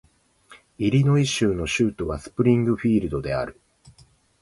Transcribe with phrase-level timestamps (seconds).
[0.79, 3.61] イリノイ州の州都はスプリングフィールドである